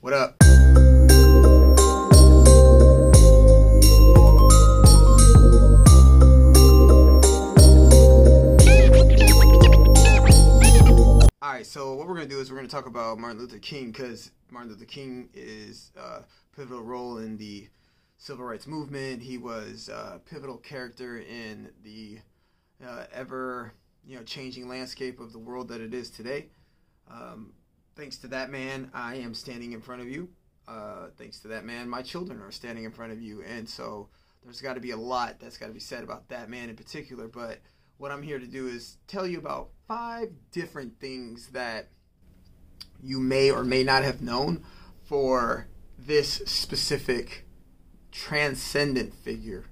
[0.00, 0.36] What up?
[11.42, 13.90] All right, so what we're gonna do is we're gonna talk about Martin Luther King
[13.90, 16.22] because Martin Luther King is a
[16.54, 17.68] pivotal role in the
[18.18, 19.20] civil rights movement.
[19.20, 22.20] He was a pivotal character in the
[22.86, 23.72] uh, ever
[24.06, 26.50] you know changing landscape of the world that it is today.
[27.10, 27.52] Um,
[27.98, 30.28] thanks to that man, I am standing in front of you.
[30.68, 34.08] Uh, thanks to that man, my children are standing in front of you, and so
[34.44, 36.76] there's got to be a lot that's got to be said about that man in
[36.76, 37.26] particular.
[37.26, 37.58] But
[37.96, 41.88] what I'm here to do is tell you about five different things that
[43.02, 44.64] you may or may not have known
[45.04, 45.66] for
[45.98, 47.46] this specific
[48.12, 49.64] transcendent figure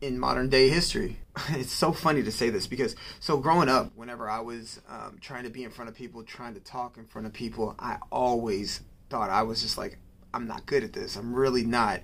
[0.00, 1.18] in modern day history.
[1.50, 5.44] It's so funny to say this because, so growing up, whenever I was um, trying
[5.44, 8.80] to be in front of people, trying to talk in front of people, I always
[9.08, 9.98] thought I was just like,
[10.34, 11.16] I'm not good at this.
[11.16, 12.00] I'm really not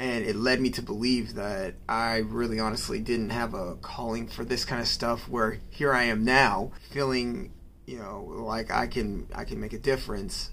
[0.00, 4.46] and it led me to believe that I really honestly didn't have a calling for
[4.46, 7.52] this kind of stuff where here I am now feeling
[7.86, 10.52] you know like I can I can make a difference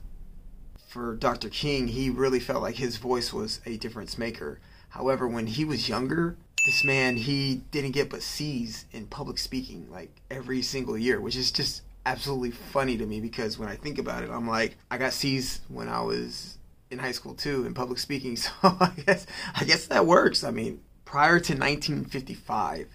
[0.90, 1.48] for Dr.
[1.50, 5.88] King he really felt like his voice was a difference maker however when he was
[5.88, 6.38] younger
[6.68, 11.36] this man he didn't get but C's in public speaking like every single year which
[11.36, 14.98] is just absolutely funny to me because when I think about it I'm like I
[14.98, 16.58] got C's when I was
[16.90, 18.38] in high school too in public speaking.
[18.48, 20.44] So I guess I guess that works.
[20.44, 22.88] I mean, prior to 1955,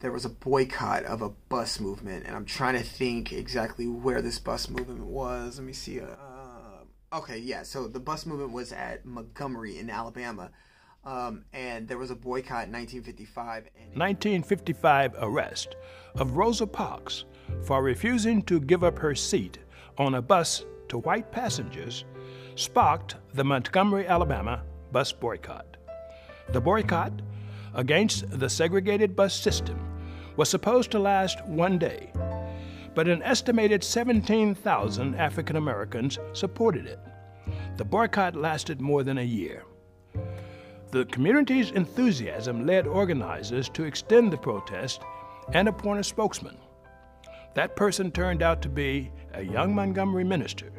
[0.00, 4.22] there was a boycott of a bus movement, and I'm trying to think exactly where
[4.22, 5.58] this bus movement was.
[5.58, 6.00] Let me see.
[6.00, 7.62] Uh, okay, yeah.
[7.62, 10.50] So the bus movement was at Montgomery in Alabama.
[11.04, 13.64] Um, and there was a boycott in 1955.
[13.94, 15.76] 1955 arrest
[16.16, 17.24] of Rosa Parks
[17.62, 19.58] for refusing to give up her seat
[19.96, 22.04] on a bus to white passengers
[22.56, 25.76] sparked the Montgomery, Alabama bus boycott.
[26.48, 27.12] The boycott
[27.74, 29.78] against the segregated bus system
[30.36, 32.10] was supposed to last one day,
[32.94, 37.00] but an estimated 17,000 African Americans supported it.
[37.76, 39.64] The boycott lasted more than a year.
[40.90, 45.02] The community's enthusiasm led organizers to extend the protest
[45.52, 46.56] and appoint a spokesman.
[47.54, 50.72] That person turned out to be a young Montgomery minister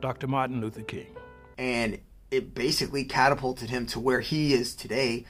[0.00, 0.28] Dr.
[0.28, 1.16] Martin Luther King.
[1.58, 1.98] And
[2.30, 5.26] it basically catapulted him to where he is today,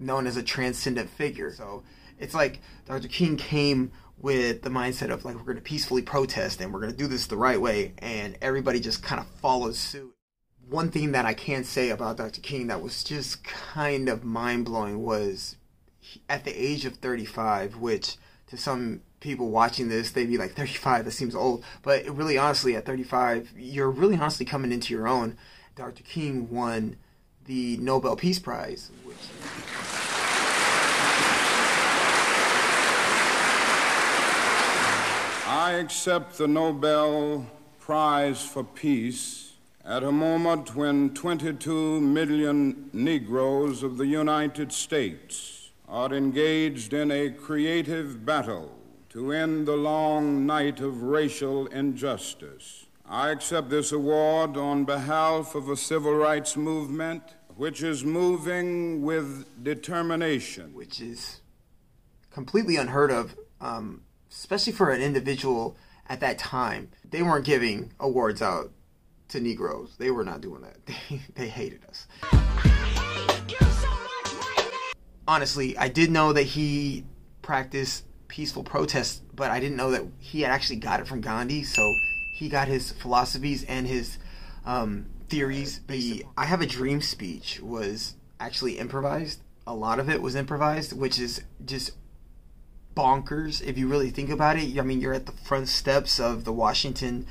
[0.00, 1.52] known as a transcendent figure.
[1.52, 1.84] So
[2.18, 3.06] it's like Dr.
[3.06, 6.92] King came with the mindset of like we're going to peacefully protest and we're going
[6.92, 10.12] to do this the right way and everybody just kind of follows suit.
[10.72, 12.40] One thing that I can say about Dr.
[12.40, 15.56] King that was just kind of mind-blowing was
[16.30, 18.16] at the age of 35, which
[18.46, 21.62] to some people watching this, they'd be like, 35, that seems old.
[21.82, 25.36] But really, honestly, at 35, you're really honestly coming into your own.
[25.76, 26.02] Dr.
[26.04, 26.96] King won
[27.44, 29.18] the Nobel Peace Prize, which.
[35.46, 37.46] I accept the Nobel
[37.78, 39.51] Prize for Peace
[39.84, 47.30] at a moment when 22 million Negroes of the United States are engaged in a
[47.30, 48.78] creative battle
[49.08, 52.86] to end the long night of racial injustice.
[53.04, 57.22] I accept this award on behalf of a civil rights movement
[57.56, 60.72] which is moving with determination.
[60.74, 61.40] Which is
[62.30, 65.76] completely unheard of, um, especially for an individual
[66.08, 66.90] at that time.
[67.04, 68.70] They weren't giving awards out
[69.32, 69.94] to Negroes.
[69.98, 70.76] They were not doing that.
[71.10, 72.06] They, they hated us
[75.26, 77.04] honestly, I did know that he
[77.42, 81.64] practiced peaceful protest, but I didn't know that he had actually got it from Gandhi.
[81.64, 81.94] So
[82.34, 84.18] he got his philosophies and his
[84.64, 85.80] um, theories.
[85.86, 89.40] The "I Have a Dream" speech was actually improvised.
[89.66, 91.92] A lot of it was improvised, which is just
[92.94, 94.78] bonkers if you really think about it.
[94.78, 97.26] I mean, you're at the front steps of the Washington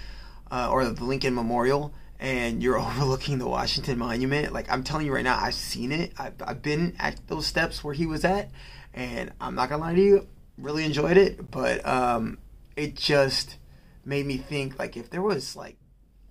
[0.51, 4.53] uh, or the Lincoln Memorial, and you're overlooking the Washington Monument.
[4.53, 6.13] Like I'm telling you right now, I've seen it.
[6.17, 8.51] I've, I've been at those steps where he was at,
[8.93, 10.27] and I'm not gonna lie to you,
[10.57, 11.49] really enjoyed it.
[11.49, 12.37] But um,
[12.75, 13.57] it just
[14.05, 15.77] made me think like if there was like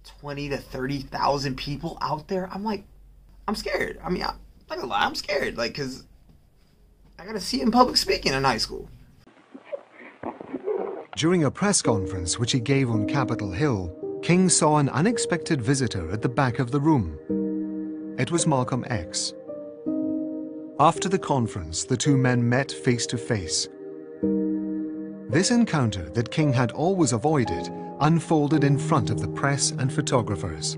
[0.04, 2.84] twenty to thirty thousand people out there, I'm like,
[3.48, 3.98] I'm scared.
[4.04, 4.36] I mean, I'm
[4.68, 5.56] not gonna lie, I'm scared.
[5.56, 6.04] Like, cause
[7.18, 8.88] I gotta see him public speaking in high school.
[11.16, 16.10] During a press conference which he gave on Capitol Hill, King saw an unexpected visitor
[16.10, 17.18] at the back of the room.
[18.18, 19.32] It was Malcolm X.
[20.78, 23.66] After the conference, the two men met face to face.
[25.30, 27.70] This encounter that King had always avoided
[28.00, 30.74] unfolded in front of the press and photographers.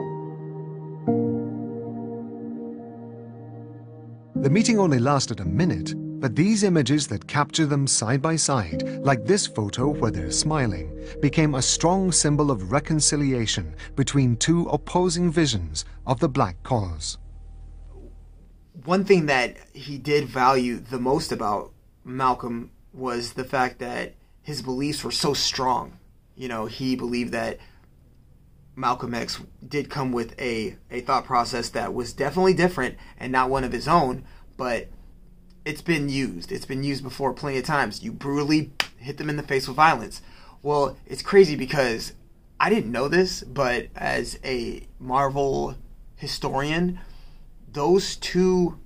[4.37, 8.84] The meeting only lasted a minute, but these images that capture them side by side,
[9.00, 15.32] like this photo where they're smiling, became a strong symbol of reconciliation between two opposing
[15.32, 17.19] visions of the black cause.
[18.84, 21.72] One thing that he did value the most about
[22.04, 25.98] Malcolm was the fact that his beliefs were so strong.
[26.36, 27.58] You know, he believed that
[28.76, 33.50] Malcolm X did come with a, a thought process that was definitely different and not
[33.50, 34.24] one of his own,
[34.56, 34.88] but
[35.64, 36.50] it's been used.
[36.50, 38.03] It's been used before plenty of times.
[38.03, 40.23] You brutally hit them in the face with violence.
[40.62, 42.12] Well, it's crazy because
[42.59, 45.76] I didn't know this, but as a Marvel
[46.17, 47.00] historian,
[47.70, 48.79] those two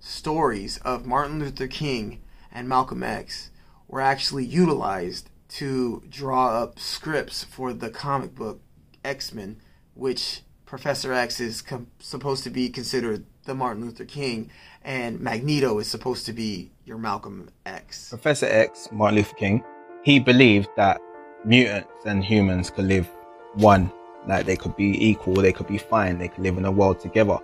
[0.00, 3.50] stories of Martin Luther King and Malcolm X
[3.86, 8.60] were actually utilized to draw up scripts for the comic book
[9.04, 9.60] X Men,
[9.94, 14.52] which Professor X is com- supposed to be considered the Martin Luther King,
[14.84, 18.08] and Magneto is supposed to be your Malcolm X.
[18.10, 19.64] Professor X, Martin Luther King,
[20.04, 21.00] he believed that
[21.44, 23.08] mutants and humans could live
[23.54, 23.90] one,
[24.28, 27.00] like they could be equal, they could be fine, they could live in a world
[27.00, 27.38] together.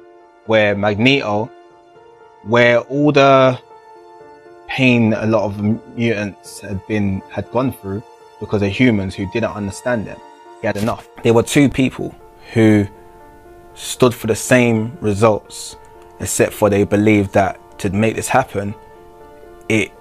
[0.45, 1.51] Where Magneto,
[2.45, 3.61] where all the
[4.69, 5.59] pain a lot of
[5.97, 8.05] mutants had been had gone through
[8.39, 10.21] because of humans who didn't understand them,
[10.61, 11.09] he had enough.
[11.25, 12.15] There were two people
[12.53, 12.87] who
[13.77, 15.77] stood for the same results,
[16.19, 18.75] except for they believed that to make this happen,
[19.69, 19.93] it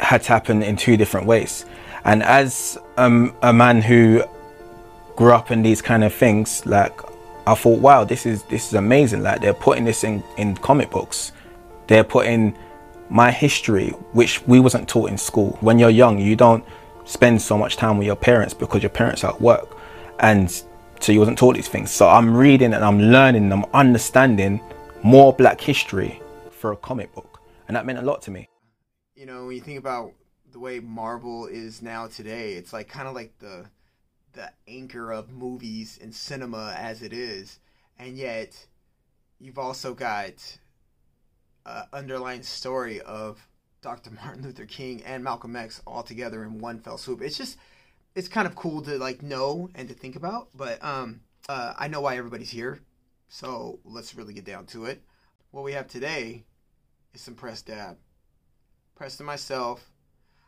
[0.00, 1.64] had to happen in two different ways.
[2.04, 4.22] And as um, a man who
[5.16, 7.00] grew up in these kind of things, like
[7.46, 9.22] I thought, wow, this is this is amazing.
[9.22, 11.32] Like they're putting this in, in comic books.
[11.86, 12.56] They're putting
[13.08, 15.58] my history, which we wasn't taught in school.
[15.60, 16.64] When you're young, you don't
[17.04, 19.76] spend so much time with your parents because your parents are at work.
[20.20, 20.62] And
[21.00, 21.90] so you wasn't taught these things.
[21.90, 24.60] So I'm reading and I'm learning I'm understanding
[25.02, 26.20] more black history
[26.50, 27.40] for a comic book.
[27.68, 28.48] And that meant a lot to me.
[29.14, 30.12] You know, when you think about
[30.52, 33.66] the way Marvel is now today, it's like kind of like the
[34.32, 37.58] the anchor of movies and cinema as it is.
[37.98, 38.66] And yet
[39.38, 40.58] you've also got
[41.66, 43.46] uh, underlying story of
[43.82, 44.10] Dr.
[44.22, 47.22] Martin Luther King and Malcolm X all together in one fell swoop.
[47.22, 47.56] It's just
[48.14, 51.88] it's kind of cool to like know and to think about, but um uh, I
[51.88, 52.80] know why everybody's here.
[53.28, 55.02] So let's really get down to it.
[55.50, 56.44] What we have today
[57.12, 57.96] is some press dab.
[58.94, 59.90] Press to myself.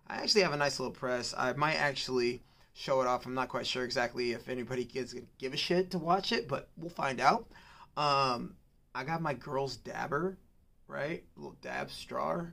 [0.07, 1.35] I actually have a nice little press.
[1.37, 2.43] I might actually
[2.75, 3.27] show it off.
[3.27, 6.69] I'm not quite sure exactly if anybody gives give a shit to watch it, but
[6.77, 7.49] we'll find out.
[7.97, 8.55] Um,
[8.95, 10.39] I got my girl's dabber,
[10.87, 11.25] right?
[11.37, 12.47] A little dab straw.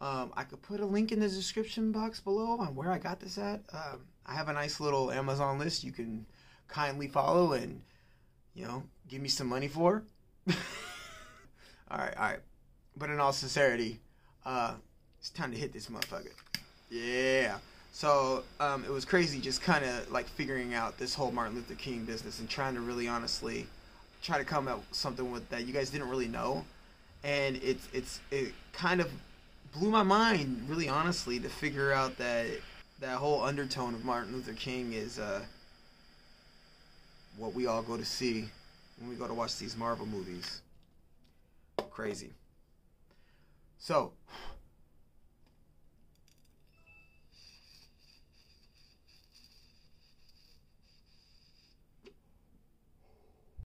[0.00, 3.18] Um, I could put a link in the description box below on where I got
[3.18, 3.62] this at.
[3.72, 6.26] Um, I have a nice little Amazon list you can
[6.68, 7.80] kindly follow and,
[8.54, 10.02] you know, give me some money for.
[10.48, 12.40] all right, all right.
[12.96, 14.00] But in all sincerity,
[14.44, 14.74] uh,
[15.20, 16.32] it's time to hit this motherfucker.
[16.90, 17.58] Yeah.
[17.92, 21.74] So um, it was crazy just kind of like figuring out this whole Martin Luther
[21.74, 23.66] King business and trying to really honestly
[24.22, 26.64] try to come up with something with that you guys didn't really know.
[27.24, 29.10] And it's it's it kind of
[29.72, 32.46] blew my mind, really honestly, to figure out that
[33.00, 35.42] that whole undertone of Martin Luther King is uh,
[37.36, 38.48] what we all go to see
[38.98, 40.62] when we go to watch these Marvel movies.
[41.90, 42.30] Crazy.
[43.78, 44.12] So,